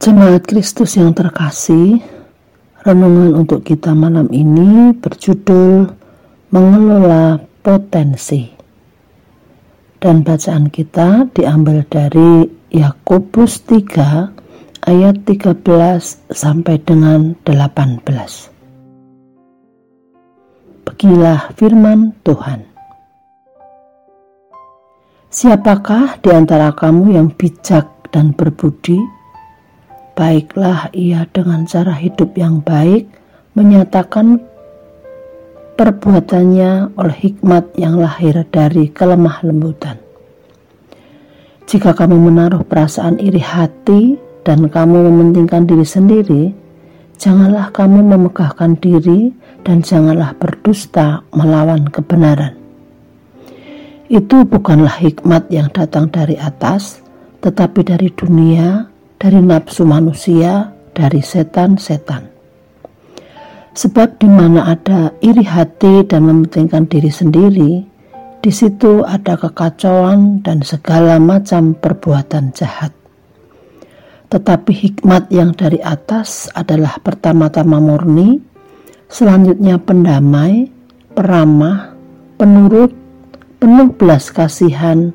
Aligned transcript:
Jemaat 0.00 0.48
Kristus 0.48 0.96
yang 0.96 1.12
terkasih, 1.12 2.00
renungan 2.88 3.36
untuk 3.36 3.60
kita 3.60 3.92
malam 3.92 4.32
ini 4.32 4.96
berjudul 4.96 5.92
Mengelola 6.48 7.36
Potensi. 7.60 8.48
Dan 10.00 10.24
bacaan 10.24 10.72
kita 10.72 11.28
diambil 11.36 11.84
dari 11.84 12.48
Yakobus 12.72 13.60
3 13.68 14.88
ayat 14.88 15.20
13 15.28 15.68
sampai 16.32 16.80
dengan 16.80 17.36
18. 17.44 18.00
Beginilah 20.88 21.52
firman 21.60 22.16
Tuhan. 22.24 22.64
Siapakah 25.28 26.24
di 26.24 26.32
antara 26.32 26.72
kamu 26.72 27.20
yang 27.20 27.28
bijak 27.36 28.08
dan 28.08 28.32
berbudi? 28.32 29.19
Baiklah 30.14 30.90
ia 30.92 31.24
dengan 31.30 31.64
cara 31.64 31.94
hidup 31.96 32.34
yang 32.36 32.60
baik 32.60 33.08
menyatakan 33.54 34.40
perbuatannya 35.80 36.92
oleh 36.92 37.16
hikmat 37.16 37.72
yang 37.80 37.96
lahir 37.96 38.44
dari 38.52 38.92
kelemah 38.92 39.40
lembutan. 39.40 39.96
Jika 41.64 41.94
kamu 41.94 42.18
menaruh 42.18 42.66
perasaan 42.66 43.22
iri 43.22 43.40
hati 43.40 44.18
dan 44.42 44.66
kamu 44.66 45.06
mementingkan 45.06 45.64
diri 45.64 45.86
sendiri, 45.86 46.44
janganlah 47.16 47.70
kamu 47.70 48.02
memegahkan 48.02 48.74
diri 48.82 49.30
dan 49.62 49.80
janganlah 49.80 50.34
berdusta 50.34 51.22
melawan 51.30 51.86
kebenaran. 51.86 52.58
Itu 54.10 54.42
bukanlah 54.42 54.98
hikmat 54.98 55.54
yang 55.54 55.70
datang 55.70 56.10
dari 56.10 56.34
atas, 56.34 56.98
tetapi 57.46 57.86
dari 57.86 58.10
dunia 58.10 58.89
dari 59.20 59.36
nafsu 59.36 59.84
manusia, 59.84 60.72
dari 60.96 61.20
setan-setan. 61.20 62.24
Sebab 63.76 64.16
di 64.16 64.26
mana 64.26 64.72
ada 64.72 65.12
iri 65.20 65.44
hati 65.44 66.08
dan 66.08 66.24
mementingkan 66.24 66.88
diri 66.88 67.12
sendiri, 67.12 67.72
di 68.40 68.48
situ 68.48 69.04
ada 69.04 69.36
kekacauan 69.36 70.40
dan 70.40 70.64
segala 70.64 71.20
macam 71.20 71.76
perbuatan 71.76 72.56
jahat. 72.56 72.96
Tetapi 74.32 74.72
hikmat 74.72 75.28
yang 75.28 75.52
dari 75.52 75.84
atas 75.84 76.48
adalah 76.56 76.96
pertama-tama 77.04 77.76
murni, 77.76 78.40
selanjutnya 79.12 79.76
pendamai, 79.76 80.72
peramah, 81.12 81.92
penurut, 82.40 82.96
penuh 83.60 83.92
belas 83.92 84.32
kasihan, 84.32 85.12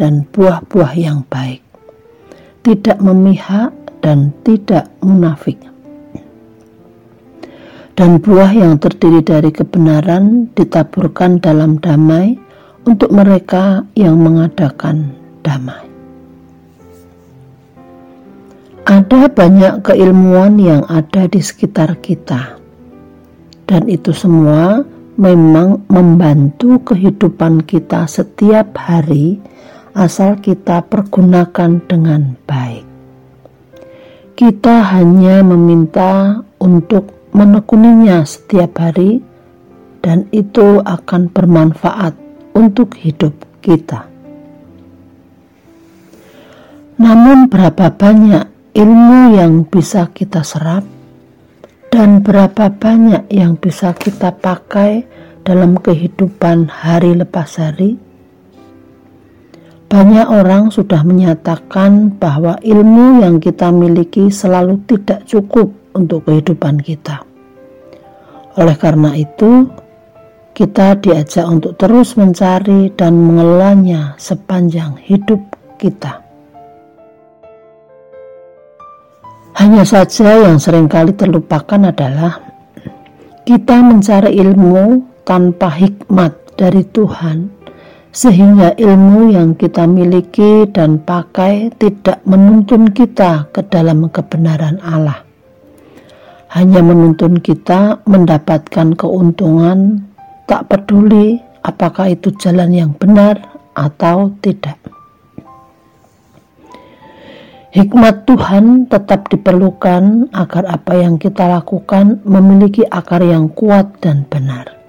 dan 0.00 0.24
buah-buah 0.32 0.96
yang 0.96 1.28
baik 1.28 1.71
tidak 2.62 2.98
memihak 3.02 3.74
dan 4.02 4.30
tidak 4.46 4.90
munafik. 5.02 5.58
Dan 7.92 8.18
buah 8.18 8.50
yang 8.50 8.80
terdiri 8.80 9.20
dari 9.20 9.52
kebenaran 9.52 10.48
ditaburkan 10.56 11.38
dalam 11.38 11.76
damai 11.76 12.34
untuk 12.88 13.12
mereka 13.12 13.84
yang 13.92 14.16
mengadakan 14.18 15.12
damai. 15.44 15.92
Ada 18.82 19.30
banyak 19.30 19.86
keilmuan 19.86 20.58
yang 20.58 20.82
ada 20.90 21.30
di 21.30 21.38
sekitar 21.38 22.02
kita, 22.02 22.58
dan 23.70 23.86
itu 23.86 24.10
semua 24.10 24.82
memang 25.14 25.86
membantu 25.86 26.82
kehidupan 26.90 27.62
kita 27.62 28.10
setiap 28.10 28.74
hari 28.74 29.38
asal 29.92 30.40
kita 30.40 30.84
pergunakan 30.88 31.80
dengan 31.84 32.36
baik. 32.48 32.84
Kita 34.32 34.96
hanya 34.96 35.44
meminta 35.44 36.40
untuk 36.56 37.30
menekuninya 37.36 38.24
setiap 38.24 38.80
hari, 38.80 39.20
dan 40.02 40.26
itu 40.34 40.82
akan 40.82 41.30
bermanfaat 41.30 42.16
untuk 42.56 42.96
hidup 42.98 43.32
kita. 43.60 44.08
Namun, 46.98 47.48
berapa 47.52 47.92
banyak 47.92 48.74
ilmu 48.76 49.36
yang 49.36 49.64
bisa 49.68 50.08
kita 50.10 50.42
serap, 50.42 50.84
dan 51.92 52.24
berapa 52.24 52.72
banyak 52.72 53.28
yang 53.28 53.60
bisa 53.60 53.92
kita 53.92 54.32
pakai 54.32 55.04
dalam 55.44 55.76
kehidupan 55.76 56.72
hari 56.72 57.12
lepas 57.16 57.60
hari? 57.60 58.11
Banyak 59.92 60.24
orang 60.24 60.72
sudah 60.72 61.04
menyatakan 61.04 62.16
bahwa 62.16 62.56
ilmu 62.64 63.20
yang 63.20 63.36
kita 63.36 63.68
miliki 63.68 64.32
selalu 64.32 64.80
tidak 64.88 65.28
cukup 65.28 65.68
untuk 65.92 66.24
kehidupan 66.24 66.80
kita. 66.80 67.20
Oleh 68.56 68.72
karena 68.80 69.12
itu, 69.12 69.68
kita 70.56 70.96
diajak 70.96 71.44
untuk 71.44 71.76
terus 71.76 72.16
mencari 72.16 72.88
dan 72.96 73.20
mengelolanya 73.20 74.16
sepanjang 74.16 74.96
hidup 75.04 75.44
kita. 75.76 76.24
Hanya 79.60 79.84
saja 79.84 80.40
yang 80.40 80.56
sering 80.56 80.88
kali 80.88 81.12
terlupakan 81.12 81.92
adalah 81.92 82.40
kita 83.44 83.84
mencari 83.84 84.40
ilmu 84.40 85.04
tanpa 85.28 85.68
hikmat 85.68 86.32
dari 86.56 86.80
Tuhan 86.80 87.61
sehingga 88.12 88.76
ilmu 88.76 89.32
yang 89.32 89.56
kita 89.56 89.88
miliki 89.88 90.68
dan 90.68 91.00
pakai 91.00 91.72
tidak 91.80 92.20
menuntun 92.28 92.92
kita 92.92 93.48
ke 93.48 93.64
dalam 93.72 94.12
kebenaran 94.12 94.76
Allah. 94.84 95.24
Hanya 96.52 96.84
menuntun 96.84 97.40
kita 97.40 98.04
mendapatkan 98.04 98.92
keuntungan, 98.92 100.04
tak 100.44 100.68
peduli 100.68 101.40
apakah 101.64 102.12
itu 102.12 102.28
jalan 102.36 102.68
yang 102.76 102.92
benar 102.92 103.40
atau 103.72 104.28
tidak. 104.44 104.76
Hikmat 107.72 108.28
Tuhan 108.28 108.84
tetap 108.92 109.32
diperlukan 109.32 110.28
agar 110.36 110.68
apa 110.68 110.92
yang 111.00 111.16
kita 111.16 111.48
lakukan 111.48 112.20
memiliki 112.28 112.84
akar 112.84 113.24
yang 113.24 113.48
kuat 113.48 113.96
dan 114.04 114.28
benar 114.28 114.81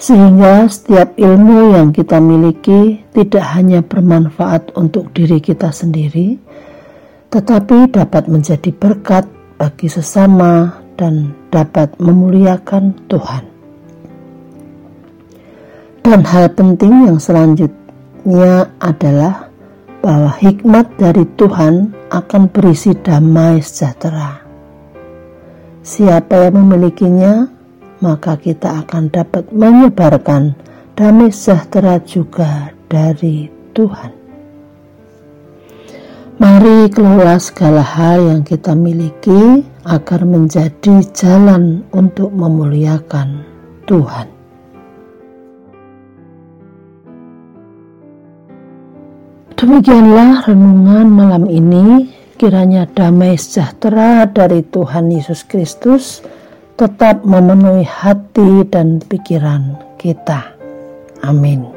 sehingga 0.00 0.64
setiap 0.64 1.12
ilmu 1.20 1.76
yang 1.76 1.92
kita 1.92 2.16
miliki 2.24 3.04
tidak 3.12 3.44
hanya 3.52 3.84
bermanfaat 3.84 4.72
untuk 4.72 5.12
diri 5.12 5.44
kita 5.44 5.68
sendiri, 5.68 6.40
tetapi 7.28 7.92
dapat 7.92 8.24
menjadi 8.24 8.72
berkat 8.72 9.28
bagi 9.60 9.92
sesama 9.92 10.72
dan 10.96 11.36
dapat 11.52 11.92
memuliakan 12.00 12.96
Tuhan. 13.12 13.44
Dan 16.00 16.24
hal 16.24 16.48
penting 16.56 17.04
yang 17.04 17.20
selanjutnya 17.20 18.72
adalah 18.80 19.52
bahwa 20.00 20.32
hikmat 20.32 20.96
dari 20.96 21.28
Tuhan 21.36 21.92
akan 22.08 22.42
berisi 22.48 22.96
damai 22.96 23.60
sejahtera. 23.60 24.40
Siapa 25.84 26.48
yang 26.48 26.64
memilikinya 26.64 27.59
maka 28.00 28.36
kita 28.40 28.84
akan 28.84 29.12
dapat 29.12 29.48
menyebarkan 29.52 30.56
damai 30.96 31.32
sejahtera 31.32 32.00
juga 32.04 32.72
dari 32.88 33.48
Tuhan. 33.76 34.12
Mari 36.40 36.88
kelola 36.88 37.36
segala 37.36 37.84
hal 37.84 38.32
yang 38.32 38.40
kita 38.40 38.72
miliki 38.72 39.60
agar 39.84 40.24
menjadi 40.24 41.04
jalan 41.12 41.84
untuk 41.92 42.32
memuliakan 42.32 43.44
Tuhan. 43.84 44.40
Demikianlah 49.60 50.48
renungan 50.48 51.06
malam 51.12 51.44
ini. 51.52 52.16
Kiranya 52.40 52.88
damai 52.88 53.36
sejahtera 53.36 54.24
dari 54.24 54.64
Tuhan 54.64 55.12
Yesus 55.12 55.44
Kristus 55.44 56.24
tetap 56.80 57.28
memenuhi 57.28 57.84
hati 57.84 58.64
dan 58.72 59.04
pikiran 59.04 59.76
kita. 60.00 60.56
Amin. 61.20 61.68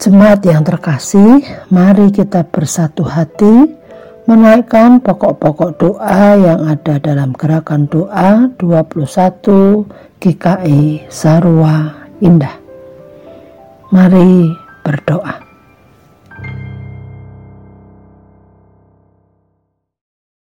Jemaat 0.00 0.40
yang 0.48 0.64
terkasih, 0.64 1.44
mari 1.68 2.08
kita 2.08 2.48
bersatu 2.48 3.04
hati 3.04 3.68
menaikkan 4.24 4.96
pokok-pokok 5.04 5.70
doa 5.76 6.24
yang 6.40 6.64
ada 6.64 6.96
dalam 6.96 7.36
gerakan 7.36 7.84
doa 7.84 8.48
21 8.56 9.84
GKI 10.16 11.04
Sarwa 11.12 12.08
Indah. 12.24 12.56
Mari 13.92 14.48
berdoa. 14.80 15.47